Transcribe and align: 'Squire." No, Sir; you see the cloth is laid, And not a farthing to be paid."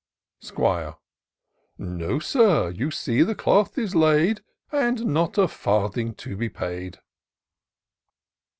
'Squire." 0.39 0.95
No, 1.77 2.17
Sir; 2.17 2.71
you 2.71 2.89
see 2.89 3.21
the 3.21 3.35
cloth 3.35 3.77
is 3.77 3.93
laid, 3.93 4.41
And 4.71 5.05
not 5.05 5.37
a 5.37 5.47
farthing 5.47 6.15
to 6.15 6.35
be 6.35 6.49
paid." 6.49 6.97